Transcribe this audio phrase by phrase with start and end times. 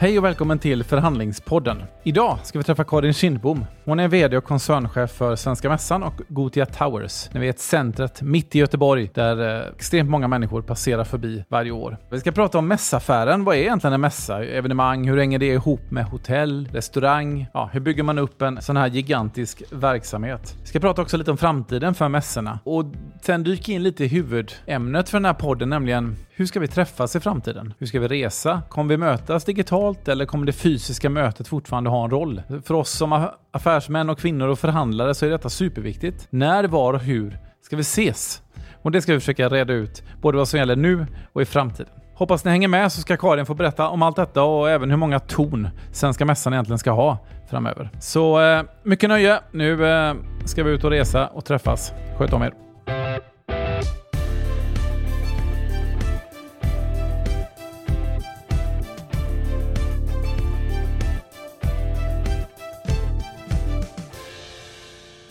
[0.00, 1.82] Hej och välkommen till Förhandlingspodden.
[2.02, 3.64] Idag ska vi träffa Karin Kindbom.
[3.84, 7.28] Hon är VD och koncernchef för Svenska Mässan och Gotia Towers.
[7.32, 11.96] Ni vet centret mitt i Göteborg där eh, extremt många människor passerar förbi varje år.
[12.10, 13.44] Vi ska prata om mässaffären.
[13.44, 14.44] Vad är egentligen en mässa?
[14.44, 15.08] Evenemang?
[15.08, 17.46] Hur hänger det ihop med hotell, restaurang?
[17.54, 20.56] Ja, hur bygger man upp en sån här gigantisk verksamhet?
[20.60, 22.84] Vi ska prata också lite om framtiden för mässorna och
[23.22, 27.16] sen dyka in lite i huvudämnet för den här podden, nämligen hur ska vi träffas
[27.16, 27.74] i framtiden?
[27.78, 28.62] Hur ska vi resa?
[28.68, 32.42] Kommer vi mötas digitalt eller kommer det fysiska mötet fortfarande ha en roll?
[32.64, 36.26] För oss som affärsmän och kvinnor och förhandlare så är detta superviktigt.
[36.30, 38.42] När, var och hur ska vi ses?
[38.82, 41.92] Och det ska vi försöka reda ut, både vad som gäller nu och i framtiden.
[42.14, 44.96] Hoppas ni hänger med så ska Karin få berätta om allt detta och även hur
[44.96, 47.18] många ton Svenska Mässan egentligen ska ha
[47.50, 47.90] framöver.
[48.00, 49.40] Så eh, mycket nöje.
[49.52, 51.92] Nu eh, ska vi ut och resa och träffas.
[52.18, 52.67] Sköt om er.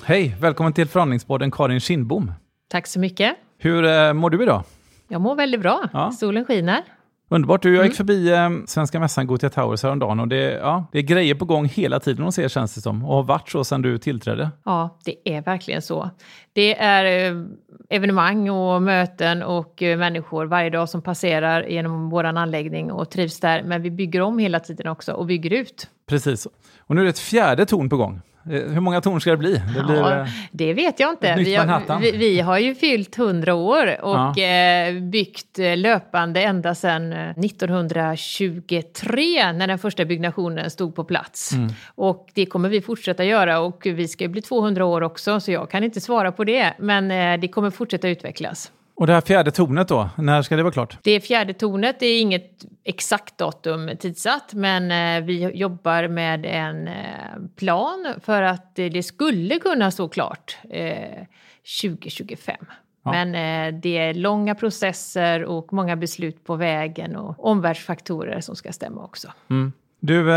[0.07, 0.35] Hej!
[0.39, 2.31] Välkommen till förhandlingspodden Karin Kindbom.
[2.69, 3.35] Tack så mycket.
[3.57, 4.63] Hur eh, mår du idag?
[5.07, 5.89] Jag mår väldigt bra.
[5.93, 6.11] Ja.
[6.11, 6.83] Solen skiner.
[7.29, 7.61] Underbart.
[7.61, 8.07] Du, jag gick mm.
[8.07, 11.65] förbi eh, Svenska mässan Gothia Towers häromdagen och det, ja, det är grejer på gång
[11.65, 14.49] hela tiden hos er känns det som och har varit så sedan du tillträdde.
[14.65, 16.09] Ja, det är verkligen så.
[16.53, 17.43] Det är eh,
[17.89, 23.39] evenemang och möten och eh, människor varje dag som passerar genom vår anläggning och trivs
[23.39, 23.63] där.
[23.63, 25.89] Men vi bygger om hela tiden också och bygger ut.
[26.09, 26.47] Precis.
[26.79, 28.21] Och nu är det ett fjärde torn på gång.
[28.51, 29.61] Eh, hur många torn ska det bli?
[29.75, 31.35] Det, blir, ja, eh, det vet jag inte.
[31.37, 34.37] Vi har, vi, vi har, ju fyllt 100 år och ja.
[34.43, 41.53] Eh, byggt löpande ända sedan 1923 när den första byggnationen stod på plats.
[41.53, 41.69] Mm.
[41.95, 45.69] Och det kommer vi fortsätta göra och vi ska bli 200 år också så jag
[45.69, 46.73] kan inte svara på det.
[46.77, 47.07] Men
[47.41, 48.71] det kommer fortsätta utvecklas.
[48.97, 50.97] Och det här fjärde tornet då, när ska det vara klart?
[51.03, 56.93] Det fjärde tornet, är inget exakt datum tidsatt, men eh, vi jobbar med en eh,
[57.55, 60.57] plan för att det skulle kunna stå klart
[61.81, 62.55] 2025.
[62.59, 62.67] Eh,
[63.03, 63.11] ja.
[63.11, 63.31] Men
[63.81, 69.27] det är långa processer och många beslut på vägen och omvärldsfaktorer som ska stämma också.
[69.49, 69.73] Mm.
[69.99, 70.31] Du,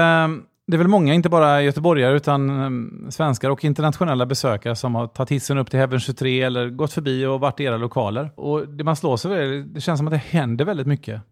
[0.70, 5.06] det är väl många, inte bara göteborgare, utan ehm, svenskar och internationella besökare som har
[5.06, 8.30] tagit hissen upp till Heaven 23 eller gått förbi och varit i era lokaler.
[8.36, 11.22] Och det man slår sig är, det känns som att det händer väldigt mycket.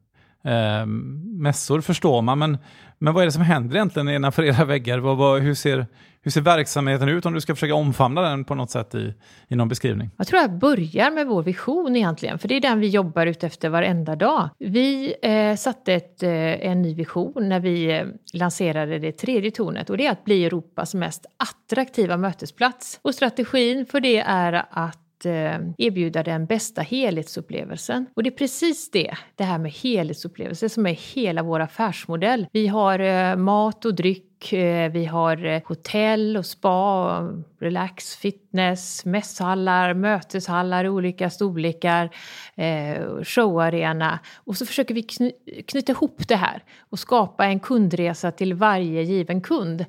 [0.45, 0.87] Eh,
[1.39, 2.59] mässor förstår man, men,
[2.99, 4.99] men vad är det som händer egentligen innanför era väggar?
[4.99, 5.87] Vad, vad, hur, ser,
[6.23, 9.15] hur ser verksamheten ut om du ska försöka omfamna den på något sätt i,
[9.49, 10.11] i någon beskrivning?
[10.17, 13.45] Jag tror jag börjar med vår vision egentligen, för det är den vi jobbar ut
[13.45, 14.49] efter varenda dag.
[14.59, 16.31] Vi eh, satte ett, eh,
[16.71, 20.45] en ny vision när vi eh, lanserade det tredje tornet och det är att bli
[20.45, 23.01] Europas mest attraktiva mötesplats.
[23.03, 28.07] Och strategin för det är att Eh, erbjuda den bästa helhetsupplevelsen.
[28.15, 32.47] Och det är precis det, det här med helhetsupplevelse som är hela vår affärsmodell.
[32.53, 37.21] Vi har eh, mat och dryck Eh, vi har eh, hotell och spa,
[37.59, 42.11] relax, fitness, mässhallar, möteshallar i olika storlekar,
[42.55, 44.19] eh, showarena.
[44.37, 45.03] Och så försöker vi
[45.63, 49.85] knyta ihop det här och skapa en kundresa till varje given kund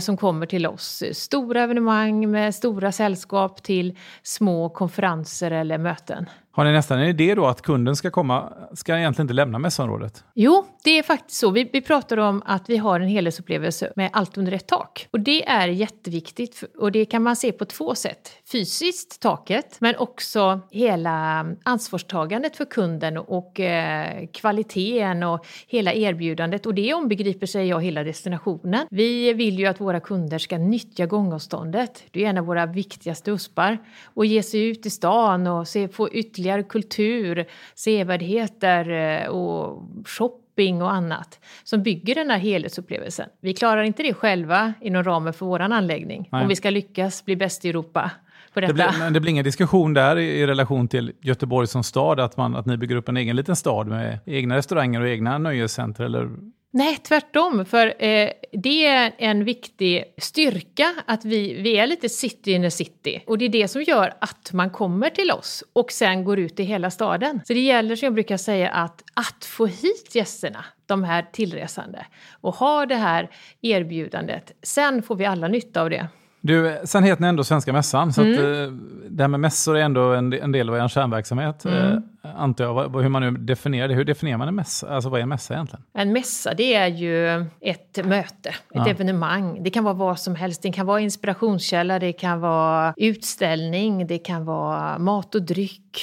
[0.00, 1.02] som kommer till oss.
[1.12, 6.26] Stora evenemang med stora sällskap till små konferenser eller möten.
[6.52, 10.24] Har ni nästan en idé då att kunden ska komma, ska egentligen inte lämna mässområdet?
[10.34, 11.50] Jo, det är faktiskt så.
[11.50, 15.08] Vi, vi pratar om att vi har en helhetsupplevelse med allt under ett tak.
[15.10, 18.30] Och det är jätteviktigt och det kan man se på två sätt.
[18.52, 26.66] Fysiskt, taket, men också hela mm, ansvarstagandet för kunden och eh, kvaliteten och hela erbjudandet.
[26.66, 28.86] Och det ombegriper sig jag hela destinationen.
[28.90, 32.04] Vi vill ju att våra kunder ska nyttja gångavståndet.
[32.10, 33.78] Det är en av våra viktigaste uspar.
[34.04, 37.44] Och ge sig ut i stan och se, få ytterligare ytterligare kultur,
[37.74, 43.28] sevärdheter eh, och shopping och annat som bygger den här helhetsupplevelsen.
[43.40, 46.42] Vi klarar inte det själva inom ramen för vår anläggning Nej.
[46.42, 48.10] om vi ska lyckas bli bäst i Europa.
[48.54, 52.20] Det blir, men det blir ingen diskussion där i, i, relation till Göteborg som stad,
[52.20, 55.38] att, man, att ni bygger upp en egen liten stad med egna restauranger och egna
[55.38, 56.04] nöjescenter?
[56.04, 56.30] Eller
[56.72, 57.64] Nej, tvärtom.
[57.64, 62.70] För eh, det är en viktig styrka att vi, vi är lite city in the
[62.70, 63.22] city.
[63.26, 66.60] Och det är det som gör att man kommer till oss och sen går ut
[66.60, 67.40] i hela staden.
[67.44, 72.06] Så det gäller, som jag brukar säga, att, att få hit gästerna, de här tillresande,
[72.40, 73.30] och ha det här
[73.60, 74.52] erbjudandet.
[74.62, 76.08] Sen får vi alla nytta av det.
[76.40, 78.32] Du, sen heter ni ändå Svenska Mässan, så mm.
[78.32, 78.72] att, eh,
[79.08, 82.02] det här med mässor är ändå en, en del av er kärnverksamhet, mm.
[82.24, 83.02] Eh, antar jag.
[83.02, 83.94] Hur man nu definierar det.
[83.94, 84.94] Hur definierar man en mässa?
[84.94, 85.84] Alltså vad är en mässa egentligen?
[85.92, 88.88] En mässa, det är ju ett möte, ett ja.
[88.88, 89.62] evenemang.
[89.62, 90.62] Det kan vara vad som helst.
[90.62, 95.98] Det kan vara inspirationskälla, det kan vara utställning, det kan vara mat och dryck,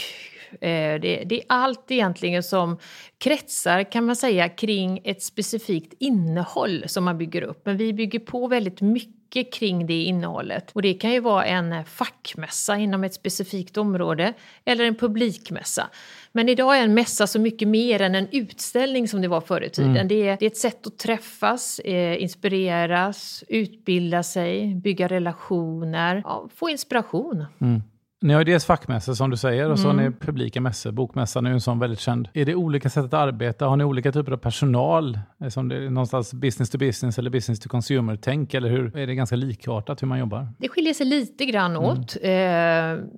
[0.60, 2.78] det, det, är allt egentligen som
[3.18, 7.66] kretsar kan man säga kring ett specifikt innehåll som man bygger upp.
[7.66, 9.17] Men vi bygger på väldigt mycket
[9.54, 10.72] kring det innehållet.
[10.74, 14.34] Och det kan ju vara en fackmässa inom ett specifikt område
[14.66, 15.90] eller en publikmässa.
[16.32, 19.62] Men idag är en mässa så mycket mer än en utställning som det var förr
[19.62, 19.92] i tiden.
[19.92, 20.08] Mm.
[20.08, 26.50] Det, är, det, är, ett sätt att träffas, eh, inspireras, utbilda sig, bygga relationer, ja,
[26.56, 27.46] få inspiration.
[27.62, 27.82] Mm.
[28.22, 30.14] Ni har ju dels fackmässor som du säger och så har ni mm.
[30.20, 30.92] publika mässor.
[30.92, 32.30] Bokmässan är ju en sån väldigt känd.
[32.34, 33.66] Är det olika sätt att arbeta?
[33.66, 35.20] Har ni olika typer av personal?
[35.50, 38.54] Som det är någonstans business to business eller business to consumer-tänk?
[38.54, 38.98] Eller hur?
[38.98, 40.48] Är det ganska likartat hur man jobbar?
[40.58, 41.84] Det skiljer sig lite grann mm.
[41.84, 42.16] åt.
[42.22, 42.30] Eh,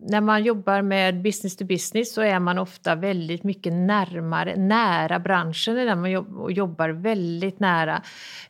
[0.09, 5.19] när man jobbar med business to business så är man ofta väldigt mycket närmare, nära
[5.19, 6.11] branschen där man
[6.51, 8.01] jobbar väldigt nära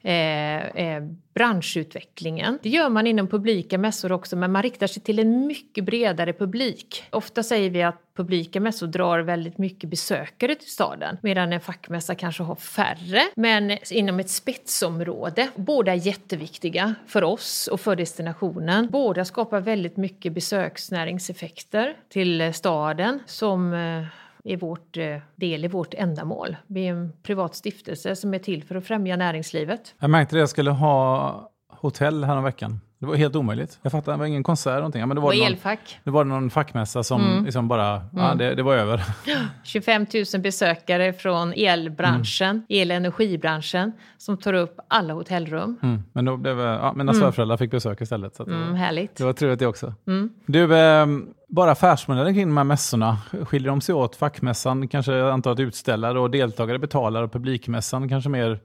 [0.02, 1.04] eh, eh,
[1.40, 2.60] branschutvecklingen.
[2.64, 6.34] Det gör man inom publika mässor också, men man riktar sig till en mycket bredare
[6.40, 7.04] publik.
[7.12, 12.16] Ofta säger vi att publika mässor drar väldigt mycket besökare till staden medan en fackmässa
[12.16, 15.50] kanske har färre, men inom ett spetsområde.
[15.56, 18.88] Båda är jätteviktiga för oss och för destinationen.
[18.92, 24.06] Båda skapar väldigt mycket besöksnäringseffekter till staden som eh,
[24.44, 26.58] är vårt eh, del i vårt ändamål.
[26.68, 29.96] Vi är en privat stiftelse som är till för att främja näringslivet.
[30.00, 32.80] Jag märkte det, jag skulle ha hotell veckan.
[33.00, 33.80] Det var helt omöjligt.
[33.82, 35.08] Jag fattar, det var ingen konsert eller någonting.
[35.08, 36.00] Men det var, det elfack.
[36.04, 37.46] Det var någon fackmässa som mm.
[37.46, 38.08] liksom bara, mm.
[38.14, 39.04] ja, det, det, var över.
[39.64, 42.66] 25 000 besökare från elbranschen, mm.
[42.70, 45.78] el och energibranschen, som tar upp alla hotellrum.
[45.84, 46.04] Mm.
[46.14, 47.22] Men då blev, ja, mina mm.
[47.22, 48.36] svärföräldrar fick besök istället.
[48.36, 49.16] Så mm, härligt.
[49.16, 49.94] Det var trevligt det också.
[50.08, 50.30] Mm.
[50.46, 51.06] Du, eh,
[51.48, 54.16] bara affärsmodellen kring de här mässorna, skiljer de sig åt?
[54.16, 58.60] Fackmässan kanske antalet utställare och deltagare betalar och publikmässan kanske mer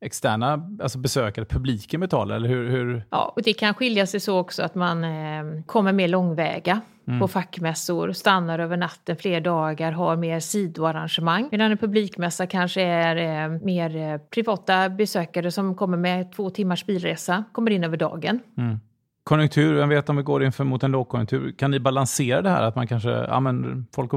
[0.00, 2.36] externa alltså besökare, publiken betalar?
[2.36, 3.04] Eller hur, hur?
[3.10, 7.20] Ja, och det kan skilja sig så också att man eh, kommer mer långväga mm.
[7.20, 11.48] på fackmässor, stannar över natten fler dagar, har mer sidoarrangemang.
[11.50, 16.86] Medan en publikmässa kanske är eh, mer eh, privata besökare som kommer med två timmars
[16.86, 18.40] bilresa, kommer in över dagen.
[18.58, 18.80] Mm.
[19.24, 22.62] Konjunktur, jag vet om vi går inför mot en lågkonjunktur, kan ni balansera det här
[22.62, 24.12] att man kanske, ja men folk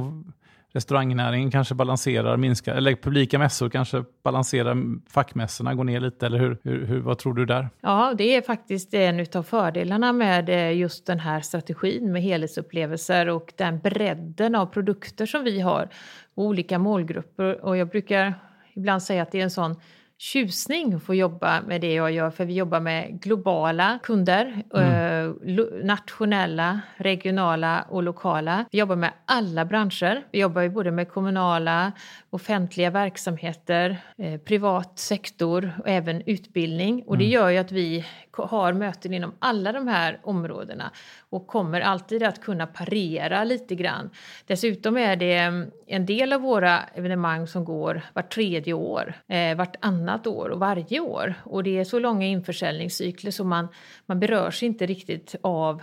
[0.73, 4.77] restaurangnäringen kanske balanserar, minskar, eller publika mässor kanske balanserar
[5.09, 7.69] fackmässorna, går ner lite, eller hur, hur, hur, vad tror du där?
[7.81, 13.29] Ja, det är faktiskt en av fördelarna med eh, just den här strategin med helhetsupplevelser
[13.29, 15.89] och den bredden av produkter som vi har
[16.35, 17.65] olika målgrupper.
[17.65, 18.33] Och jag brukar
[18.73, 19.75] ibland säga att det är en sån
[20.21, 25.35] tjusning att få jobba med det jag gör för vi jobbar med globala kunder, mm.
[25.59, 28.65] eh, nationella, regionala och lokala.
[28.71, 30.23] Vi jobbar med alla branscher.
[30.31, 31.91] Vi jobbar ju både med kommunala,
[32.33, 37.03] offentliga verksamheter, eh, privat sektor och även utbildning.
[37.07, 37.33] Och det mm.
[37.33, 40.91] gör ju att vi har möten inom alla de här områdena
[41.29, 44.09] och kommer alltid att kunna parera lite grann.
[44.47, 49.57] Dessutom är det mm, en del av våra evenemang som går vart tredje år, eh,
[49.57, 51.33] vartannat år och varje år.
[51.43, 53.67] Och det är så långa införsäljningscykler så man,
[54.05, 55.81] man berörs inte riktigt av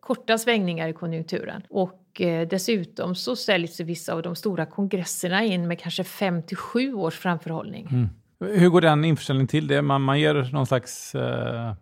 [0.00, 1.62] korta svängningar i konjunkturen.
[1.68, 6.56] Och eh, dessutom så säljs vissa av de stora kongresserna in med kanske 5 till
[6.56, 7.88] 7 års framförhållning.
[7.90, 8.08] Mm.
[8.40, 9.66] Hur går den införsäljningen till?
[9.66, 9.82] Det?
[9.82, 11.72] Man, man ger någon slags eh,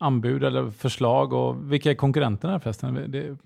[0.00, 3.10] anbud eller förslag och vilka är konkurrenterna förresten?
[3.12, 3.36] Det...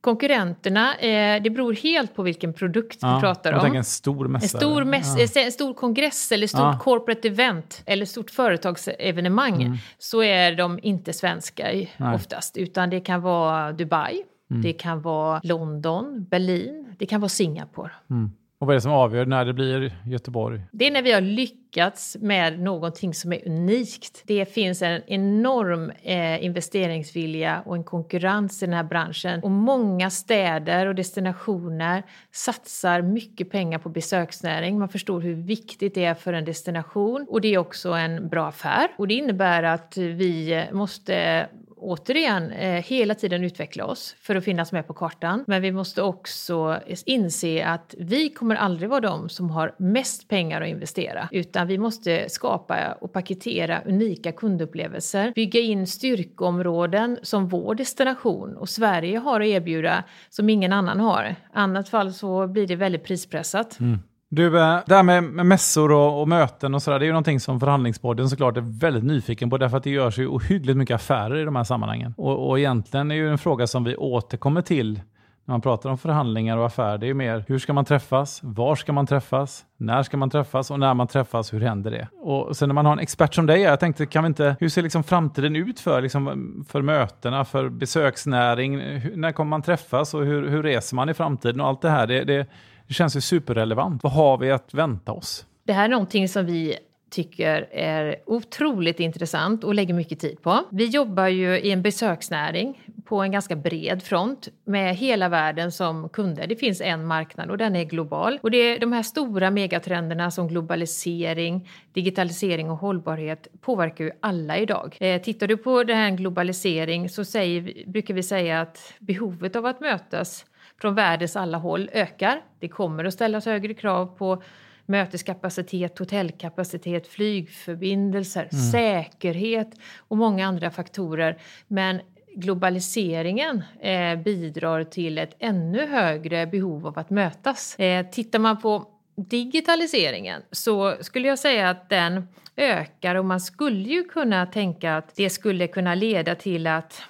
[0.00, 3.76] Konkurrenterna, eh, det beror helt på vilken produkt ja, vi pratar om.
[3.76, 4.44] En stor mässa?
[4.44, 5.42] En stor, mäss, ja.
[5.42, 6.78] en stor kongress eller stort ja.
[6.82, 9.78] corporate event eller stort företagsevenemang mm.
[9.98, 12.14] så är de inte svenska Nej.
[12.14, 14.22] oftast utan det kan vara Dubai,
[14.54, 14.62] mm.
[14.62, 17.90] det kan vara London, Berlin, det kan vara Singapore.
[18.10, 18.30] Mm.
[18.64, 20.60] Och vad är det som avgör när det blir Göteborg?
[20.72, 24.22] Det är när vi har lyckats med någonting som är unikt.
[24.26, 29.42] Det finns en enorm eh, investeringsvilja och en konkurrens i den här branschen.
[29.42, 34.78] Och många städer och destinationer satsar mycket pengar på besöksnäring.
[34.78, 38.46] Man förstår hur viktigt det är för en destination och det är också en bra
[38.46, 38.88] affär.
[38.98, 41.48] Och det innebär att vi måste
[41.84, 45.44] återigen eh, hela tiden utveckla oss för att finnas med på kartan.
[45.46, 50.60] Men vi måste också inse att vi kommer aldrig vara de som har mest pengar
[50.60, 57.74] att investera utan vi måste skapa och paketera unika kundupplevelser, bygga in styrkeområden som vår
[57.74, 61.24] destination och Sverige har att erbjuda som ingen annan har.
[61.24, 63.80] I annat fall så blir det väldigt prispressat.
[63.80, 63.98] Mm.
[64.34, 67.40] Du, eh, det här med, mässor och, och möten och sådär, det är ju någonting
[67.40, 71.36] som förhandlingsborden såklart är väldigt nyfiken på, därför att det görs ju ohyggligt mycket affärer
[71.36, 72.14] i de här sammanhangen.
[72.16, 75.00] Och, och egentligen är ju en fråga som vi återkommer till
[75.44, 78.40] när man pratar om förhandlingar och affärer, det är ju mer hur ska man träffas,
[78.42, 82.08] var ska man träffas, när ska man träffas och när man träffas, hur händer det?
[82.20, 84.68] Och sen när man har en expert som dig, jag tänkte, kan vi inte, hur
[84.68, 88.80] ser liksom framtiden ut för, liksom, för mötena, för besöksnäring?
[88.80, 91.90] Hur, när kommer man träffas och hur, hur reser man i framtiden och allt det
[91.90, 92.06] här?
[92.06, 92.46] Det, det,
[92.88, 94.02] det känns ju superrelevant.
[94.02, 95.46] Vad har vi att vänta oss?
[95.64, 96.78] Det här är någonting som vi
[97.14, 100.64] tycker är otroligt intressant och lägger mycket tid på.
[100.70, 106.08] Vi jobbar ju i en besöksnäring på en ganska bred front med hela världen som
[106.08, 106.46] kunder.
[106.46, 108.38] Det finns en marknad och den är global.
[108.42, 114.58] Och det är de här stora megatrenderna som globalisering, digitalisering och hållbarhet påverkar ju alla
[114.58, 114.96] idag.
[115.00, 119.66] Eh, tittar du på den här globalisering så säger, brukar vi säga att behovet av
[119.66, 120.44] att mötas
[120.80, 122.42] från världens alla håll ökar.
[122.58, 124.42] Det kommer att ställas högre krav på
[124.86, 128.64] möteskapacitet, hotellkapacitet, flygförbindelser, mm.
[128.72, 131.38] säkerhet och många andra faktorer.
[131.68, 132.00] Men
[132.36, 137.78] globaliseringen eh, bidrar till ett ännu högre behov av att mötas.
[137.78, 143.88] Eh, tittar man på digitaliseringen så skulle jag säga att den ökar och man skulle
[143.88, 147.02] ju kunna tänka att det skulle kunna leda till att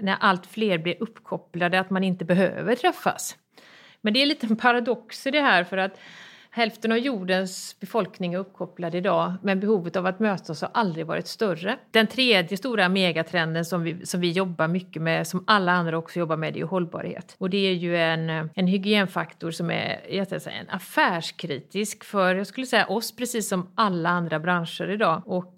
[0.00, 3.36] när allt fler blir uppkopplade att man inte behöver träffas.
[4.00, 5.98] Men det är lite en paradox i det här för att
[6.50, 11.26] Hälften av jordens befolkning är uppkopplad idag, men behovet av att mötas har aldrig varit
[11.26, 11.78] större.
[11.90, 16.18] Den tredje stora megatrenden som vi, som vi jobbar mycket med, som alla andra också
[16.18, 17.36] jobbar med, det är hållbarhet.
[17.38, 22.46] Och det är ju en, en hygienfaktor som är jag säga, en affärskritisk för, jag
[22.46, 25.22] skulle säga oss, precis som alla andra branscher idag.
[25.26, 25.57] Och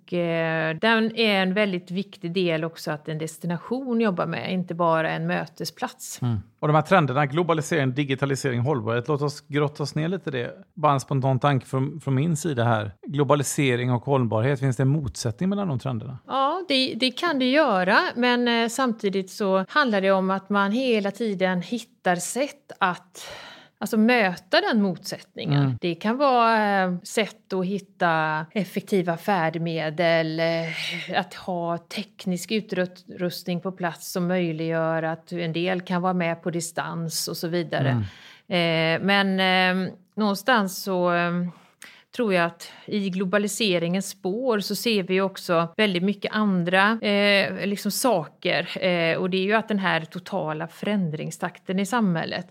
[0.81, 5.27] den är en väldigt viktig del också att en destination jobbar med, inte bara en
[5.27, 6.23] mötesplats.
[6.23, 6.39] Mm.
[6.61, 10.55] Och de här trenderna, globalisering, digitalisering, hållbarhet, låt oss grotta oss ner lite i det.
[10.75, 12.93] Bara en spontan tanke från, från min sida här.
[13.07, 16.19] Globalisering och hållbarhet, finns det en motsättning mellan de trenderna?
[16.27, 20.73] Ja, det, det kan det göra, men eh, samtidigt så handlar det om att man
[20.73, 23.27] hela tiden hittar sätt att
[23.83, 25.63] Alltså möta den motsättningen.
[25.63, 25.77] Mm.
[25.81, 33.73] Det kan vara eh, sätt att hitta effektiva färdmedel, eh, att ha teknisk utrustning på
[33.73, 38.05] plats som möjliggör att en del kan vara med på distans och så vidare.
[38.49, 39.01] Mm.
[39.01, 41.13] Eh, men någonstans så
[42.17, 47.91] tror jag att i globaliseringens spår så ser vi också väldigt mycket andra eh, liksom
[47.91, 48.85] saker.
[48.85, 52.47] Eh, och det är ju att den här totala förändringstakten i samhället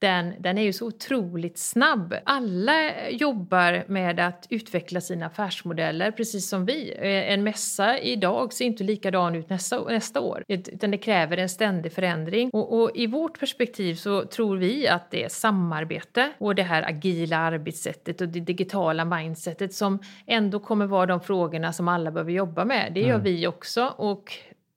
[0.00, 2.14] den, den är ju så otroligt snabb.
[2.24, 6.92] Alla jobbar med att utveckla sina affärsmodeller precis som vi.
[6.98, 11.48] Eh, en mässa idag ser inte likadan ut nästa, nästa år utan det kräver en
[11.48, 12.50] ständig förändring.
[12.52, 16.82] Och, och, i vårt perspektiv så tror vi att det är samarbete och det här
[16.82, 22.32] agila arbetssättet och det digitala mindsetet som ändå kommer vara de frågorna som alla behöver
[22.32, 22.92] jobba med.
[22.94, 23.22] Det gör mm.
[23.22, 24.32] vi också och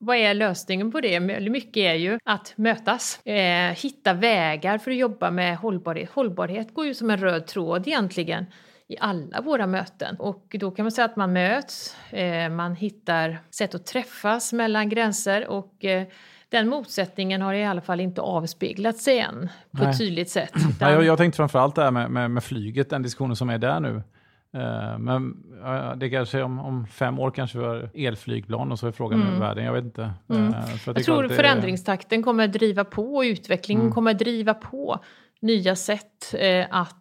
[0.05, 1.19] vad är lösningen på det?
[1.49, 6.09] Mycket är ju att mötas, eh, hitta vägar för att jobba med hållbarhet.
[6.09, 8.45] Hållbarhet går ju som en röd tråd egentligen
[8.87, 10.15] i alla våra möten.
[10.19, 14.89] Och då kan man säga att man möts, eh, man hittar sätt att träffas mellan
[14.89, 16.07] gränser och eh,
[16.49, 19.91] den motsättningen har i alla fall inte avspeglat sig än på Nej.
[19.91, 20.51] ett tydligt sätt.
[20.69, 20.91] Utan...
[20.91, 23.79] jag, jag tänkte framförallt det här med, med, med flyget, den diskussionen som är där
[23.79, 24.01] nu.
[24.53, 25.43] Eh, men
[25.97, 29.39] det kanske om, om fem år kanske vi har elflygplan och så är frågan mm.
[29.39, 29.65] världen.
[29.65, 30.11] Jag vet inte.
[30.29, 30.53] Mm.
[30.53, 32.23] Eh, jag, jag tror förändringstakten är...
[32.23, 33.93] kommer att driva på och utvecklingen mm.
[33.93, 34.99] kommer att driva på
[35.39, 36.99] nya sätt eh, att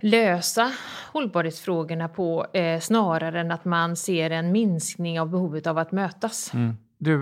[0.00, 0.72] lösa
[1.12, 2.46] hållbarhetsfrågorna på
[2.80, 6.54] snarare än att man ser en minskning av behovet av att mötas.
[6.54, 6.76] Mm.
[6.98, 7.20] Du,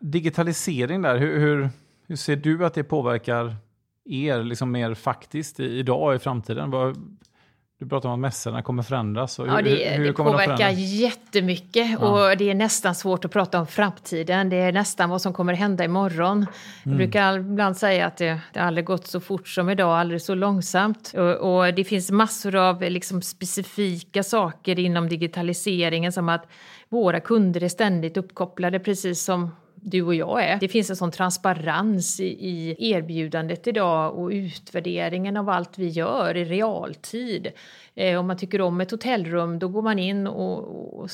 [0.00, 1.70] digitalisering där, hur, hur,
[2.06, 3.56] hur, ser du att det påverkar
[4.04, 6.70] er liksom mer faktiskt idag och i framtiden?
[6.70, 6.96] Vad,
[7.78, 9.38] du pratar om att mässorna kommer förändras.
[9.38, 12.30] Och ja, det, hur, hur det påverkar jättemycket ja.
[12.30, 14.48] och det är nästan svårt att prata om framtiden.
[14.48, 16.36] Det är nästan vad som kommer hända imorgon.
[16.36, 16.46] Mm.
[16.82, 20.34] Jag brukar ibland säga att det, det aldrig gått så fort som idag, aldrig så
[20.34, 21.12] långsamt.
[21.16, 26.46] Och, och det finns massor av liksom specifika saker inom digitaliseringen som att
[26.88, 29.50] våra kunder är ständigt uppkopplade precis som
[29.88, 30.58] du och jag är.
[30.60, 36.44] Det finns en sån transparens i, erbjudandet idag och utvärderingen av allt vi gör i
[36.44, 37.52] realtid.
[37.94, 41.10] Eh, om man tycker om ett hotellrum då går man in och, och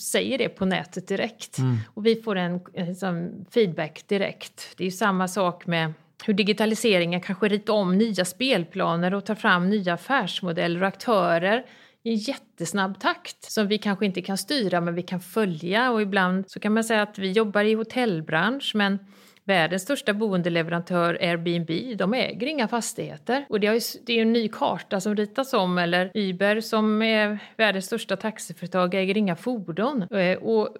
[0.00, 1.58] säger det på nätet direkt.
[1.58, 1.76] Mm.
[1.94, 4.74] Och vi får en, en feedback direkt.
[4.76, 5.92] Det är ju samma sak med
[6.24, 11.64] hur digitaliseringen kanske ritar om nya spelplaner och tar fram nya affärsmodeller och aktörer
[12.02, 16.02] i en jättesnabb takt som vi kanske inte kan styra men vi kan följa och
[16.02, 18.98] ibland så kan man säga att vi jobbar i hotellbransch men
[19.44, 23.46] Världens största boendeleverantör Airbnb, de äger inga fastigheter.
[23.48, 27.86] Och det är ju en ny karta som ritas om, eller Uber som är världens
[27.86, 30.02] största taxiföretag äger inga fordon.
[30.02, 30.76] Eh, och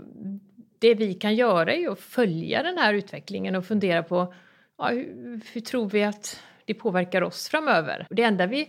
[0.79, 4.35] det vi kan göra är att följa den här utvecklingen och fundera på
[4.79, 8.07] ja, hur, hur tror vi att det påverkar oss framöver?
[8.11, 8.69] Och det enda vi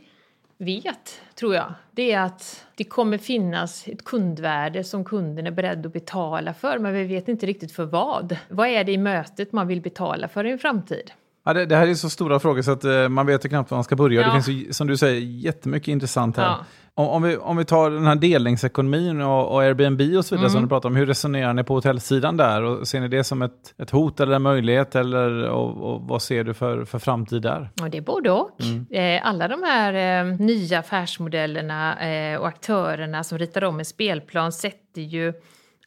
[0.57, 5.85] vet, tror jag, det är att det kommer finnas ett kundvärde som kunden är beredd
[5.85, 8.37] att betala för, men vi vet inte riktigt för vad.
[8.49, 11.11] Vad är det i mötet man vill betala för i en framtid?
[11.45, 13.71] Ja, det, det, här är så stora frågor så att uh, man vet ju knappt
[13.71, 14.21] var man ska börja.
[14.21, 14.27] Ja.
[14.27, 16.43] Det finns ju, som du säger, jättemycket intressant här.
[16.43, 16.65] Ja.
[16.95, 20.47] Om, om, vi, om vi tar den här delningsekonomin och, och Airbnb och så vidare
[20.47, 20.49] mm.
[20.49, 22.63] som du pratar om, hur resonerar ni på hotellsidan där?
[22.63, 24.95] Och ser ni det som ett, ett hot eller en möjlighet?
[24.95, 27.69] Eller, och, och vad ser du för, för framtid där?
[27.75, 28.61] Ja, det är både och.
[28.61, 28.85] Mm.
[28.91, 34.51] Eh, alla de här eh, nya affärsmodellerna eh, och aktörerna som ritar om en spelplan
[34.51, 35.33] sätter ju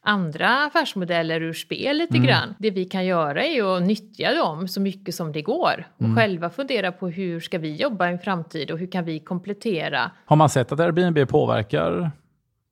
[0.07, 2.27] andra affärsmodeller ur spel lite mm.
[2.27, 2.55] grann.
[2.59, 6.15] Det vi kan göra är att nyttja dem så mycket som det går och mm.
[6.15, 10.11] själva fundera på hur ska vi jobba i en framtid och hur kan vi komplettera.
[10.25, 12.11] Har man sett att Airbnb påverkar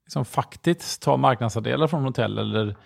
[0.04, 2.76] liksom faktiskt ta marknadsandelar från hotell eller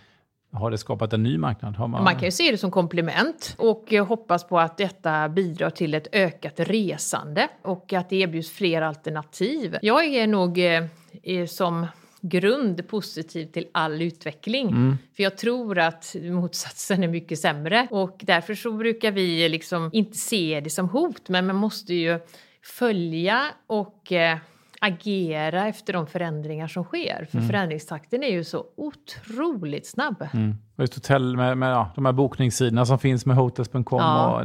[0.53, 1.79] har det skapat en ny marknad?
[1.79, 1.91] Man...
[1.91, 2.15] man...
[2.15, 6.55] kan ju se det som komplement och hoppas på att detta bidrar till ett ökat
[6.57, 9.79] resande och att det erbjuds fler alternativ.
[9.83, 11.87] Jag är nog eh, som
[12.21, 14.69] grund positiv till all utveckling.
[14.69, 14.99] Mm.
[15.17, 17.89] För jag tror att motsatsen är mycket sämre.
[17.91, 22.21] Och därför så brukar vi liksom inte se det som hot, men man måste ju
[22.63, 24.39] följa och eh,
[24.81, 27.27] agera efter de förändringar som sker.
[27.31, 27.49] För mm.
[27.49, 30.27] förändringstakten är ju så otroligt snabb.
[30.33, 30.55] Mm.
[30.79, 33.85] Just hotell med, med ja, de här bokningssidorna som finns med hotels.com.
[33.99, 34.45] Ja,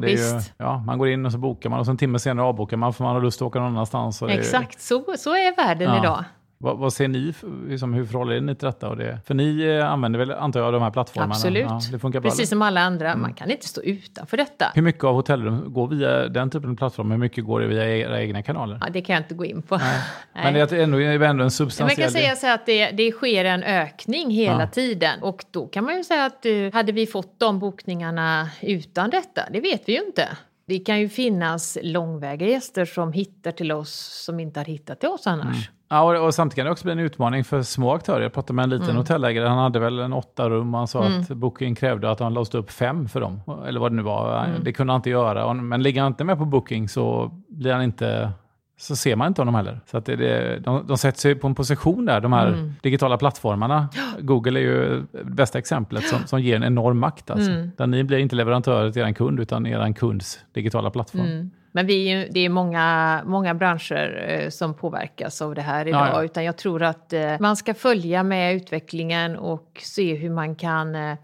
[0.57, 2.93] ja, man går in och så bokar man och så en timme senare avbokar man
[2.93, 4.21] för man har lust att åka någon annanstans.
[4.21, 4.79] Exakt, ju...
[4.79, 5.99] så, så är världen ja.
[5.99, 6.23] idag.
[6.57, 7.33] Vad, vad, ser ni,
[7.67, 8.89] liksom, hur förhåller ni till detta?
[8.89, 9.19] Och det?
[9.25, 11.31] För ni eh, använder väl, antar jag, de här plattformarna?
[11.31, 11.65] Absolut.
[11.69, 13.09] Ja, det funkar Precis som alla andra.
[13.09, 13.21] Mm.
[13.21, 14.71] Man kan inte stå utanför detta.
[14.75, 17.11] Hur mycket av hotellrum går via den typen av plattform?
[17.11, 18.77] Hur mycket går det via era egna kanaler?
[18.81, 19.77] Ja, det kan jag inte gå in på.
[19.77, 20.01] Nej.
[20.33, 21.99] Men det är ändå, är ändå en substantiell...
[21.99, 24.67] Man kan säga så att det, det sker en ökning hela ja.
[24.67, 25.21] tiden.
[25.21, 29.41] Och då kan man ju säga att hade vi fått de bokningarna utan detta?
[29.51, 30.29] Det vet vi ju inte.
[30.67, 35.09] Det kan ju finnas långväga gäster som hittar till oss som inte har hittat till
[35.09, 35.45] oss annars.
[35.45, 35.75] Mm.
[35.89, 38.21] Ja, och, och, samtidigt kan det också bli en utmaning för små aktörer.
[38.21, 38.97] Jag pratade med en liten mm.
[38.97, 41.21] hotellägare, han hade väl en åtta rum och han sa mm.
[41.21, 43.41] att Booking krävde att han låste upp fem för dem.
[43.67, 44.45] Eller vad det nu var.
[44.45, 44.63] Mm.
[44.63, 45.53] Det kunde han inte göra.
[45.53, 48.31] Men ligger han inte med på Booking så blir han inte
[48.77, 49.79] så ser man inte honom heller.
[49.85, 52.73] Så att det, det, de, de sätter sig på en position där, de här mm.
[52.81, 53.89] digitala plattformarna.
[54.19, 57.29] Google är ju det bästa exemplet som, som ger en enorm makt.
[57.29, 57.51] Alltså.
[57.51, 57.71] Mm.
[57.77, 61.25] Där ni blir inte leverantörer till er kund, utan er kunds digitala plattform.
[61.25, 61.51] Mm.
[61.71, 66.07] Men vi det är många, många branscher eh, som påverkas av det här idag.
[66.07, 66.23] Ja, ja.
[66.23, 70.95] Utan jag tror att eh, man ska följa med utvecklingen och se hur man kan
[70.95, 71.17] eh,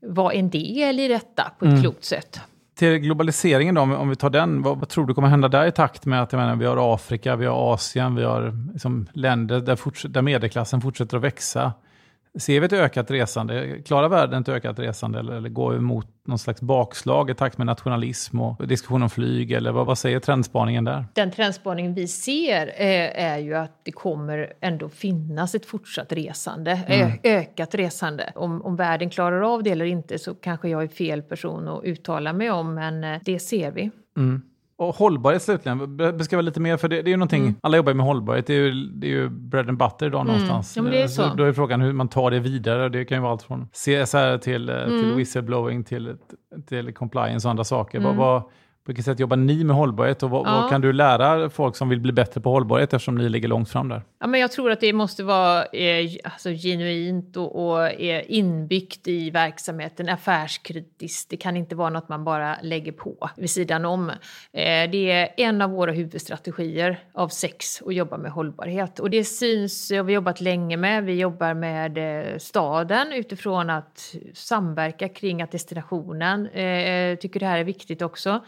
[0.00, 1.82] vara en del i detta på ett mm.
[1.82, 2.40] klokt sätt
[2.80, 5.72] till globaliseringen då, om vi tar den, vad, vad, tror du kommer hända där i
[5.72, 10.08] takt med att menar, vi har Afrika, vi har Asien, vi har liksom länder där,
[10.08, 11.72] där medelklassen fortsätter att växa?
[12.38, 13.82] Ser vi ett ökat resande?
[13.82, 17.58] Klarar världen ett ökat resande eller, eller går vi mot någon slags bakslag i takt
[17.58, 19.52] med nationalism och diskussion om flyg?
[19.52, 21.04] Eller vad, vad säger trendspaningen där?
[21.14, 26.70] Den trendspaningen vi ser eh, är ju att det kommer ändå finnas ett fortsatt resande,
[26.86, 27.18] mm.
[27.22, 28.32] ökat resande.
[28.34, 31.84] Om, om världen klarar av det eller inte så kanske jag är fel person att
[31.84, 33.90] uttala mig om, men eh, det ser vi.
[34.16, 34.42] Mm.
[34.80, 37.54] Och hållbarhet slutligen, beskriva lite mer, för det, det är ju någonting, mm.
[37.60, 40.26] alla jobbar med hållbarhet, det är ju, det är ju bread and butter idag mm.
[40.26, 40.76] någonstans.
[40.76, 41.22] Ja, är så.
[41.22, 41.34] så.
[41.34, 44.38] Då är frågan hur man tar det vidare, det kan ju vara allt från CSR
[44.38, 45.02] till, eh, mm.
[45.02, 46.16] till whistleblowing till,
[46.68, 47.98] till compliance och andra saker.
[47.98, 48.18] Vad, mm.
[48.18, 48.42] vad,
[48.90, 50.60] vilket sätt jobbar ni med hållbarhet och vad, ja.
[50.60, 53.70] vad, kan du lära folk som vill bli bättre på hållbarhet eftersom ni ligger långt
[53.70, 54.02] fram där?
[54.20, 59.08] Ja, men jag tror att det måste vara eh, alltså, genuint och, och eh, inbyggt
[59.08, 61.30] i verksamheten, affärskritiskt.
[61.30, 64.10] Det kan inte vara något man bara lägger på vid sidan om.
[64.52, 68.98] Eh, det är en av våra huvudstrategier av sex att jobba med hållbarhet.
[68.98, 71.04] Och det syns, har vi jobbat länge med.
[71.04, 77.58] Vi jobbar med eh, staden utifrån att samverka kring att destinationen eh, tycker det här
[77.58, 78.40] är viktigt också.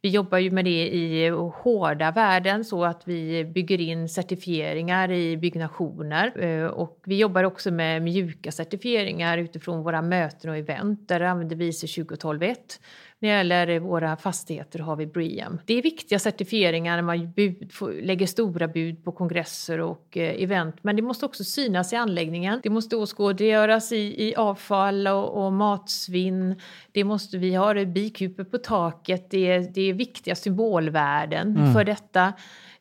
[0.00, 5.36] Vi jobbar ju med det i hårda värden så att vi bygger in certifieringar i
[5.36, 11.08] byggnationer eh, och vi jobbar också med mjuka certifieringar utifrån våra möten och event.
[11.08, 12.80] Där använder vi ISO 20121
[13.20, 15.60] när det gäller våra fastigheter har vi BREEAM.
[15.64, 20.76] Det är viktiga certifieringar när man bud, lägger stora bud på kongresser och eh, event.
[20.82, 22.60] Men det måste också synas i anläggningen.
[22.62, 26.60] Det måste åskådliggöras i, i avfall och, och matsvinn.
[26.92, 29.30] Det måste, vi ha bikuper på taket.
[29.30, 31.74] Det är, det är viktiga symbolvärden mm.
[31.74, 32.32] för detta.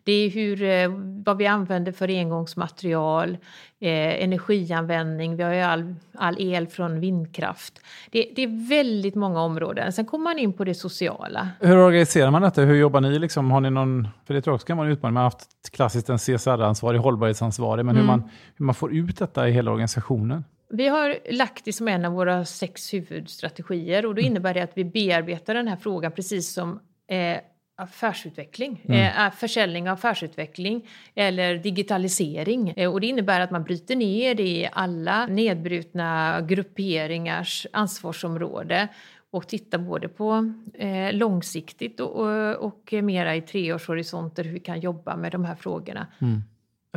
[0.07, 0.89] Det är hur, eh,
[1.25, 3.29] vad vi använder för engångsmaterial,
[3.79, 7.81] eh, energianvändning, vi har ju all, all el från vindkraft.
[8.11, 9.93] Det, det, är väldigt många områden.
[9.93, 11.49] Sen kommer man in på det sociala.
[11.59, 12.61] Hur organiserar man detta?
[12.61, 13.19] Hur jobbar ni?
[13.19, 13.51] Liksom?
[13.51, 15.13] Har ni någon, för det tror jag också kan vara en utmaning.
[15.13, 18.01] Man har haft klassiskt en CSR-ansvarig, hållbarhetsansvarig, men mm.
[18.01, 20.43] hur, man, hur man får ut detta i hela organisationen?
[20.69, 24.31] Vi har lagt det som en av våra sex huvudstrategier och då Mm.
[24.31, 27.37] innebär det att vi bearbetar den här frågan precis som eh,
[27.77, 29.25] affärsutveckling, Mm.
[29.27, 32.73] eh, försäljning av affärsutveckling eller digitalisering.
[32.77, 38.87] Eh, och det innebär att man bryter ner det i alla nedbrutna grupperingars ansvarsområde
[39.31, 44.79] och tittar både på eh, långsiktigt och, och, och mera i treårshorisonter hur vi kan
[44.79, 46.07] jobba med de här frågorna.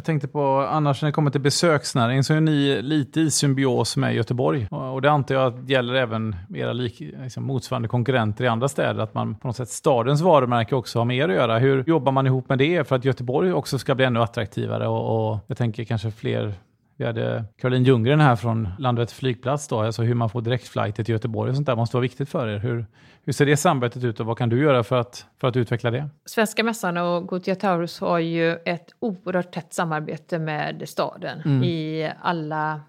[0.00, 3.96] Jag tänkte på, annars när det kommer till besöksnäringen så är ni lite i symbios
[3.96, 4.66] med Göteborg.
[4.70, 8.68] Och och det antar jag att gäller även era lik, liksom motsvarande konkurrenter i andra
[8.68, 9.02] städer.
[9.02, 11.58] Att man på något sätt, stadens varumärke också har med er att göra.
[11.58, 14.88] Hur jobbar man ihop med det för att Göteborg också ska bli ännu attraktivare?
[14.88, 16.54] Och, och jag tänker kanske fler
[17.00, 19.68] vi hade Caroline Ljunggren här från Landvetter flygplats.
[19.68, 22.48] Då, alltså hur man får direktflighter till Göteborg och sånt där måste vara viktigt för
[22.48, 22.58] er.
[22.58, 22.86] Hur,
[23.24, 25.90] hur ser det samarbetet ut och vad kan du göra för att, för att utveckla
[25.90, 26.08] det?
[26.24, 31.62] Svenska mässan och Gothia Taurus har ju ett oerhört tätt samarbete med staden Mm.
[31.64, 32.80] i alla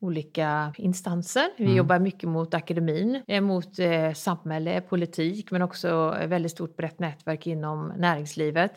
[0.00, 1.44] olika instanser.
[1.56, 1.76] Vi Mm.
[1.76, 6.98] jobbar mycket mot akademin, eh, mot eh, samhälle, politik men också ett väldigt stort brett
[6.98, 8.72] nätverk inom näringslivet.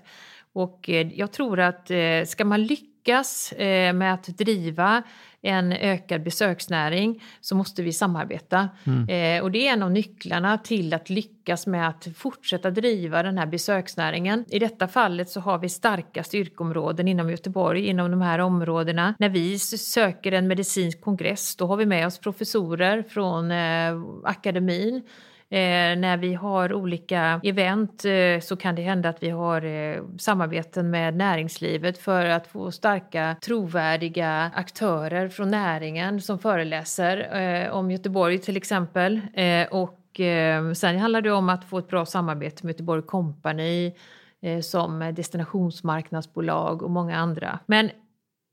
[0.53, 5.03] Och eh, jag tror att eh, ska man lyckas eh, med att driva
[5.41, 8.69] en ökad besöksnäring så måste vi samarbeta.
[9.09, 13.37] Eh, och det är en av nycklarna till att lyckas med att fortsätta driva den
[13.37, 14.45] här besöksnäringen.
[14.47, 19.15] I detta fallet så har vi starka styrkområden inom Göteborg, inom de här områdena.
[19.19, 25.03] När vi söker en medicinsk kongress då har vi med oss professorer från eh, akademin.
[25.51, 30.03] Eh, när vi har olika event eh, så kan det hända att vi har eh,
[30.17, 37.91] samarbeten med näringslivet för att få starka, trovärdiga aktörer från näringen som föreläser eh, om
[37.91, 39.21] Göteborg till exempel.
[39.33, 43.93] Eh, och eh, sen handlar det om att få ett bra samarbete med Göteborg Company
[44.41, 47.59] eh, som destinationsmarknadsbolag och många andra.
[47.65, 47.89] Men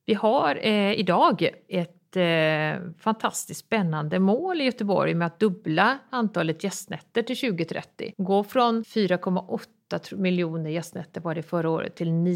[0.07, 6.65] vi har eh, idag ett eh, fantastiskt spännande mål i Göteborg med att dubbla antalet
[6.65, 8.15] gästnätter till 2030.
[8.17, 12.35] Gå från 4,8 tr- miljoner gästnätter var det förra året till 9.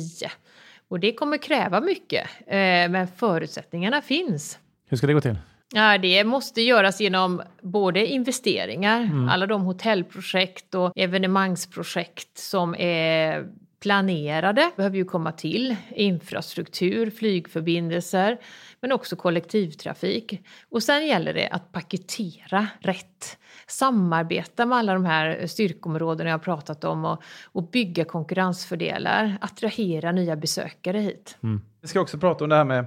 [0.89, 2.57] Och det kommer kräva mycket, eh,
[2.91, 4.59] men förutsättningarna finns.
[4.89, 5.37] Hur ska det gå till?
[5.75, 13.47] Ja, det måste göras genom både investeringar, alla de hotellprojekt och evenemangsprojekt som är
[13.81, 15.77] planerade behöver ju komma till.
[15.91, 18.39] Infrastruktur, flygförbindelser,
[18.81, 20.41] men också kollektivtrafik.
[20.71, 23.39] Och sen gäller det att paketera rätt.
[23.67, 29.39] Samarbeta med alla de här styrkområdena jag har pratat om och, och bygga konkurrensfördelar.
[29.41, 31.39] Attrahera nya besökare hit.
[31.43, 31.61] Mm.
[31.81, 32.87] Vi ska också prata om det här med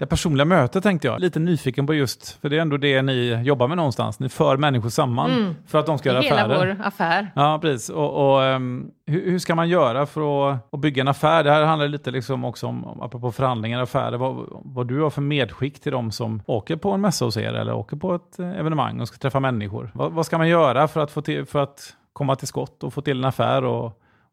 [0.00, 1.20] det personliga mötet tänkte jag.
[1.20, 4.20] Lite nyfiken på just, för det är ändå det ni jobbar med någonstans.
[4.20, 6.76] Ni för människor samman för att de ska göra Hela affärer.
[6.76, 7.32] vår affär.
[7.34, 7.88] Ja, precis.
[7.88, 11.44] Och, och, ehm, hur, hur ska man göra för att, att bygga en affär?
[11.44, 15.10] Det här handlar lite liksom också om, apropå förhandlingar och affärer, vad, vad du har
[15.10, 18.38] för medskick till de som åker på en mässa hos er eller åker på ett
[18.38, 19.90] evenemang och ska träffa människor.
[19.94, 22.92] Vad, vad ska man göra för att, få till, för att komma till skott och
[22.92, 23.84] få till en affär och,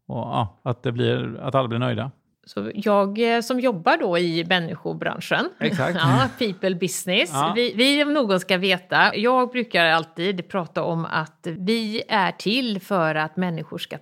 [0.08, 2.12] och ja, att, det blir, att alla blir nöjda?
[2.48, 5.96] Så jag eh, som jobbar då i människobranschen, Exakt.
[6.02, 7.54] ja, people business, Ja.
[7.56, 12.82] vi, vi om någon ska veta, jag brukar alltid prata om att vi är till
[12.82, 13.98] för att människor ska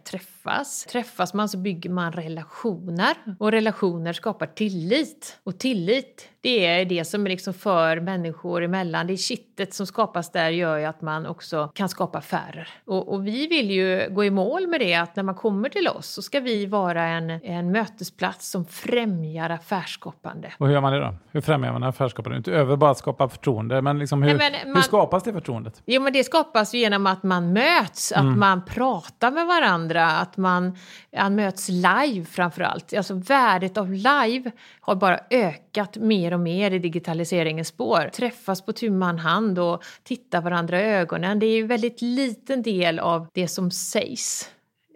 [0.46, 0.86] träffas.
[0.86, 5.40] Träffas man så bygger man relationer och relationer skapar tillit.
[5.44, 9.08] Och tillit, det är det som liksom för människor emellan.
[9.08, 12.70] Det kittet som skapas där gör ju att man också kan skapa affärer.
[12.86, 15.88] Och, och vi vill ju gå i mål med det att när man kommer till
[15.88, 20.52] oss så ska vi vara en, en mötesplats som främjar affärsskapande.
[20.58, 21.16] Och hur gör man det då?
[21.32, 22.38] Hur främjar man affärskapande?
[22.40, 25.82] Utöver bara att skapa förtroende, men, liksom hur, Nej, men hur man- skapas det förtroendet?
[25.86, 30.35] Jo, men det skapas ju genom att man möts, att man pratar med varandra, att
[30.38, 30.78] man,
[31.18, 32.94] man möts live framför allt.
[32.94, 38.10] Alltså värdet av live har bara ökat mer och mer i digitaliseringens spår.
[38.14, 41.40] Träffas på tu man hand och titta varandra i ögonen.
[41.40, 44.50] Det är ju en väldigt liten del av det som sägs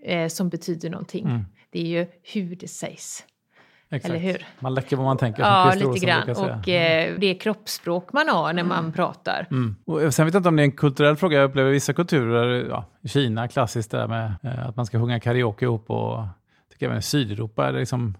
[0.04, 1.26] eh, som betyder någonting.
[1.72, 3.26] Det är ju hur det sägs.
[3.92, 4.10] Exakt.
[4.10, 4.46] Eller hur?
[4.60, 5.44] Man läcker vad man tänker.
[5.44, 6.30] som Ja, lite grann.
[6.30, 9.48] Och eh, det kroppsspråk man har när man pratar.
[9.52, 9.76] Mm.
[9.86, 11.38] Och sen vet jag inte om det är en kulturell fråga.
[11.38, 15.66] Jag upplever vissa kulturer, ja, Kina klassiskt där med eh, att man ska sjunga karaoke
[15.66, 16.26] ihop och
[16.72, 18.18] tycker även i Sydeuropa är det liksom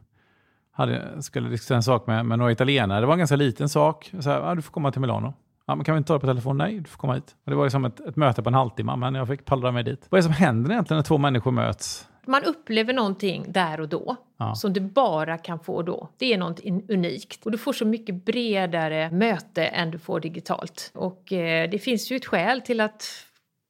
[0.72, 3.00] hade, skulle diskutera en sak med, med några italienare.
[3.00, 4.12] Det var en ganska liten sak.
[4.20, 5.34] Så här, ja, du får komma till Milano.
[5.66, 6.58] Ja, men kan vi inte ta det på telefon?
[6.58, 7.36] Nej, du får komma hit.
[7.46, 9.72] Och det var ju som ett, ett möte på en halvtimme, men jag fick pallra
[9.72, 10.08] mig dit.
[10.10, 12.08] Vad är det som händer egentligen när två människor möts?
[12.30, 14.56] Man upplever någonting där och då Ja.
[14.56, 16.10] som du bara kan få då.
[16.18, 17.46] Det är något unikt.
[17.46, 20.92] Och du får så mycket bredare möte än du får digitalt.
[20.94, 23.04] Och eh, det finns ju ett skäl till att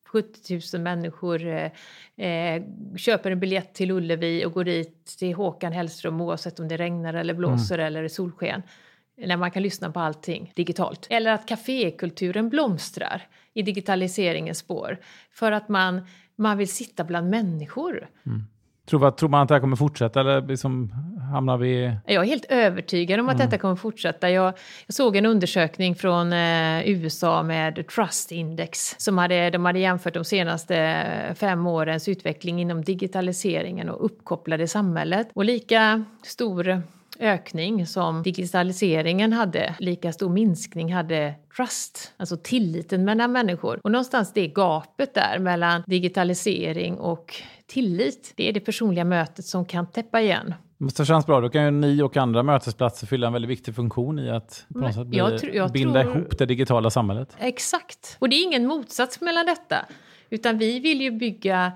[0.08, 1.72] 70 000 människor eh,
[2.28, 2.64] eh,
[2.98, 7.14] köper en biljett till Ullevi och går dit till Håkan Hellström oavsett om det regnar
[7.14, 8.64] eller blåser eller är solsken.
[9.18, 11.08] när man kan lyssna på allting digitalt.
[11.10, 14.98] Eller att kafékulturen blomstrar i digitaliseringens spår
[15.32, 16.02] för att man,
[16.40, 18.08] man vill sitta bland människor.
[18.26, 18.44] Mm.
[18.90, 20.92] Tror, tror man att det här kommer fortsätta eller liksom
[21.32, 21.96] hamnar vi...
[22.06, 23.46] Jag är helt övertygad om att mm.
[23.46, 24.30] detta kommer fortsätta.
[24.30, 24.54] Jag,
[24.86, 28.96] jag såg en undersökning från eh, USA med Trust Index.
[28.98, 35.28] Som hade, de hade jämfört de senaste fem årens utveckling inom digitaliseringen och uppkopplade samhället.
[35.34, 36.84] Och lika stor
[37.20, 43.80] ökning som digitaliseringen hade, lika stor minskning hade trust, alltså tilliten mellan människor.
[43.84, 47.36] Och någonstans det gapet där mellan digitalisering och
[47.68, 50.54] tillit, det är det personliga mötet som kan täppa igen.
[50.78, 51.42] Det kännas bra.
[51.42, 54.80] Då kan ju ni och andra mötesplatser fylla en väldigt viktig funktion i att på
[54.80, 56.16] något sätt bli, jag tr jag binda tror...
[56.16, 57.36] ihop det digitala samhället.
[57.40, 58.18] Exakt.
[58.20, 59.86] Och det är ingen motsats mellan detta.
[60.30, 61.72] Utan vi vill ju bygga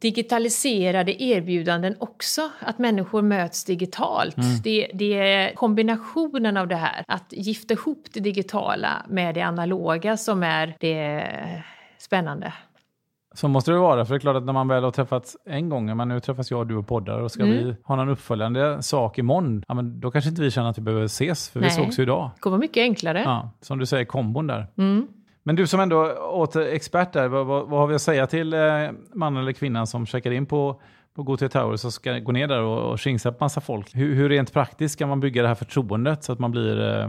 [0.00, 4.36] digitaliserade erbjudanden också, att människor möts digitalt.
[4.36, 4.48] Mm.
[4.64, 10.16] Det, det, är kombinationen av det här, att gifta ihop det digitala med det analoga
[10.16, 11.24] som är det
[11.98, 12.52] spännande.
[13.34, 15.68] Så måste det vara, för det är klart att när man väl har träffats en
[15.68, 17.56] gång, men nu träffas jag och du och poddar och ska mm.
[17.56, 20.82] vi ha någon uppföljande sak imorgon, ja, men då kanske inte vi känner att vi
[20.82, 21.68] behöver ses, för Nej.
[21.68, 22.30] vi sågs ju idag.
[22.34, 23.22] Det kommer mycket enklare.
[23.24, 24.66] Ja, som du säger, kombon där.
[24.78, 25.06] Mm.
[25.42, 28.52] Men du som ändå åter expert där, vad, vad, vad, har vi att säga till
[28.52, 28.60] eh,
[29.14, 30.80] mannen eller kvinnan som checkar in på
[31.14, 33.94] på Gothia Towers och ska gå ner där och, och på massa folk.
[33.94, 37.08] Hur, hur rent praktiskt ska man bygga det här förtroendet så att man blir, eh,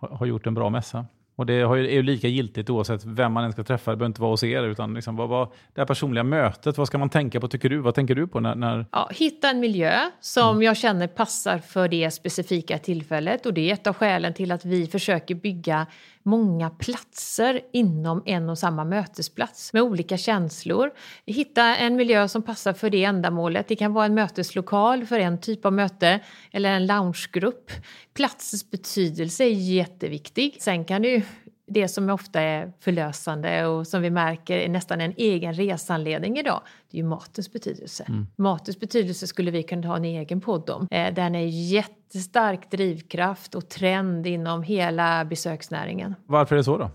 [0.00, 1.06] har gjort en bra mässa?
[1.36, 3.90] Och det är ju lika giltigt oavsett vem man än ska träffa.
[3.90, 4.62] Det behöver inte vara hos er.
[4.62, 7.78] Utan liksom, vad, vad, det här personliga mötet, vad ska man tänka på tycker du?
[7.78, 8.40] Vad tänker du på?
[8.40, 8.54] när...
[8.54, 8.86] när...
[8.92, 10.62] Ja, hitta en miljö som mm.
[10.62, 13.46] jag känner passar för det specifika tillfället.
[13.46, 15.86] Och det är ett av skälen till att vi försöker bygga
[16.22, 20.90] många platser inom en och samma mötesplats med olika känslor.
[21.26, 23.68] Hitta en miljö som passar för det ändamålet.
[23.68, 26.20] Det kan vara en möteslokal för en typ av möte
[26.52, 27.70] eller en loungegrupp.
[28.14, 30.56] Platsens betydelse är jätteviktig.
[30.60, 31.22] Sen kan du
[31.70, 36.60] det som ofta är förlösande och som vi märker är nästan en egen resanledning idag,
[36.90, 38.04] det är ju matens betydelse.
[38.08, 38.26] Mm.
[38.36, 40.88] Matens betydelse skulle vi kunna ha en egen podd om.
[40.90, 46.14] Eh, den är jättestark drivkraft och trend inom hela besöksnäringen.
[46.26, 46.90] Varför är det så då?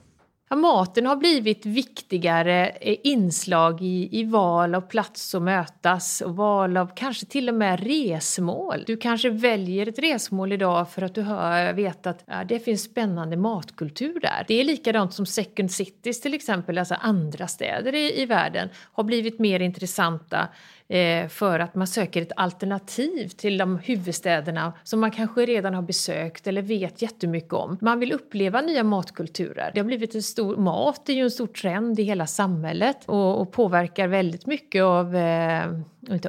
[0.50, 6.78] Maten har blivit viktigare eh, inslag i, i val av plats att mötas och val
[6.78, 8.84] av kanske till och med resmål.
[8.88, 12.84] Du kanske väljer ett resmål idag för att du hör, vet att ja, det finns
[12.84, 14.46] spännande matkultur där.
[14.48, 19.04] Det är likadant som second cities till exempel, alltså andra städer i, i världen har
[19.04, 20.48] blivit mer intressanta
[21.30, 26.48] för att man söker ett alternativ till de huvudstäderna som man kanske redan har besökt
[26.48, 27.78] eller vet jättemycket om.
[27.82, 29.72] Man vill uppleva nya matkulturer.
[29.74, 33.42] Det har blivit en stor, mat är ju en stor trend i hela samhället och,
[33.42, 35.72] och påverkar väldigt mycket av eh,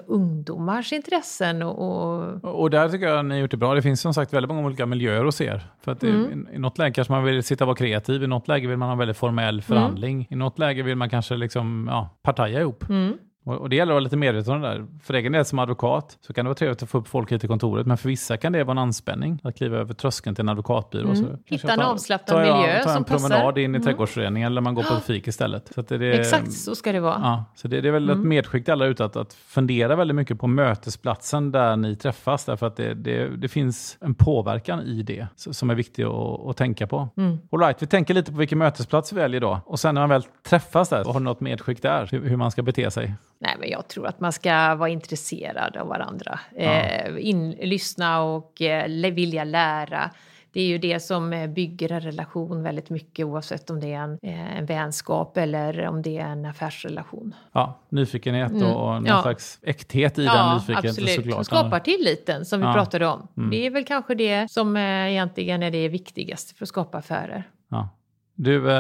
[0.07, 1.63] ungdomars intressen.
[1.63, 2.61] Och, och...
[2.61, 3.75] och där tycker jag ni har gjort det bra.
[3.75, 5.63] Det finns som sagt väldigt många olika miljöer hos er.
[5.81, 6.47] För att mm.
[6.53, 8.77] i, i, något läge kanske man vill sitta och vara kreativ, i något läge vill
[8.77, 10.27] man ha en väldigt formell förhandling, mm.
[10.31, 12.89] i något läge vill man kanske liksom, ja, partaja ihop.
[12.89, 13.19] Mm.
[13.47, 14.87] Och, det gäller att vara lite medveten om det där.
[15.03, 17.41] För egen del som advokat så kan det vara trevligt att få upp folk hit
[17.41, 20.43] till kontoret, men för vissa kan det vara en anspänning att kliva över tröskeln till
[20.43, 21.05] en advokatbyrå.
[21.05, 21.17] Mm.
[21.17, 22.93] Så Hitta en avslappnad miljö som passar.
[22.93, 23.83] Ta en promenad in i mm.
[23.83, 25.73] trädgårdsföreningen eller man går på ett fik istället.
[25.75, 27.21] Så det, Exakt så ska det vara.
[27.23, 28.21] Ja, så det, det är väl mm.
[28.21, 32.45] ett medskick till alla ute att, att fundera väldigt mycket på mötesplatsen där ni träffas,
[32.45, 36.57] därför att det, det, det finns en påverkan i det som är viktig att, att
[36.57, 37.09] tänka på.
[37.17, 37.39] Mm.
[37.53, 39.61] All right, vi tänker lite på vilken mötesplats vi väljer då.
[39.65, 42.09] Och sen när man väl träffas där, har du något medskick där?
[42.11, 43.15] Hur, hur man ska bete sig?
[43.39, 46.41] Nej, men jag tror att man ska vara intresserad av varandra.
[46.57, 46.63] Ja.
[46.63, 50.11] Eh, in, lyssna och eh, vilja lära.
[50.57, 54.01] Det är ju det som eh, bygger en relation väldigt mycket oavsett om det är
[54.01, 57.35] en, eh, en vänskap eller om det är en affärsrelation.
[57.53, 58.63] Ja, nyfikenhet mm.
[58.63, 59.23] och någon ja.
[59.23, 61.15] slags äkthet i ja, den nyfikenheten absolut.
[61.15, 61.35] såklart.
[61.35, 63.29] Som skapar tilliten som vi pratade om.
[63.37, 63.51] Mm.
[63.51, 67.51] Det är väl kanske det som eh, egentligen är det viktigaste för att skapa affärer.
[67.69, 67.89] Ja.
[68.35, 68.71] Du,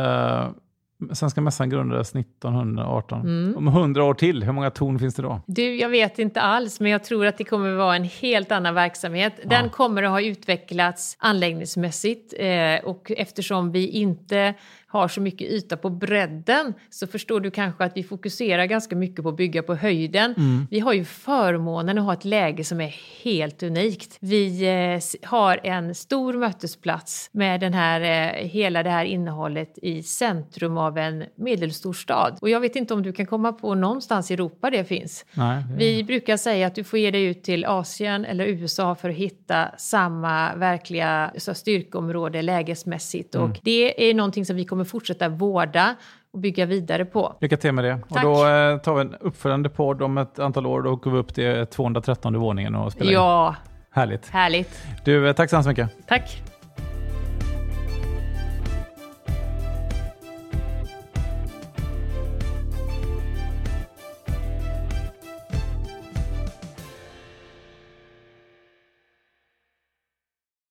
[1.13, 3.21] Svenska mässan grundades 1918.
[3.21, 3.57] Mm.
[3.57, 5.41] Om hundra år till, hur många torn finns det då?
[5.47, 8.75] Du, jag vet inte alls, men jag tror att det kommer vara en helt annan
[8.75, 9.41] verksamhet.
[9.45, 9.71] Den ja.
[9.71, 14.55] kommer att ha utvecklats anläggningsmässigt eh, och eftersom vi inte
[14.88, 19.22] har så mycket yta på bredden så förstår du kanske att vi fokuserar ganska mycket
[19.22, 20.35] på att bygga på höjden.
[20.37, 20.66] Mm.
[20.70, 22.94] Vi har ju förmånen att ha ett läge som är
[23.25, 24.16] helt unikt.
[24.20, 30.03] Vi eh, har en stor mötesplats med den här, eh, hela det här innehållet i
[30.03, 32.38] centrum av en medelstor stad.
[32.40, 35.25] Och jag vet inte om du kan komma på någonstans i Europa det finns.
[35.33, 35.77] Nej, det...
[35.77, 39.16] Vi brukar säga att du får ge dig ut till Asien eller USA för att
[39.16, 43.35] hitta samma verkliga så styrkeområde lägesmässigt.
[43.35, 43.51] Mm.
[43.51, 45.97] Och det är någonting som vi kommer fortsätta vårda
[46.33, 47.37] och bygga vidare på.
[47.41, 47.99] Lycka till med det.
[48.09, 48.25] Tack.
[48.25, 50.83] Och då eh, tar vi en uppföljande podd om ett antal år.
[50.83, 53.49] Då åker vi upp till 213 våningen och spelar ja.
[53.49, 53.55] in.
[53.91, 54.29] Härligt.
[54.29, 54.83] Härligt.
[55.05, 55.91] Du, eh, tack så hemskt mycket.
[56.07, 56.43] Tack.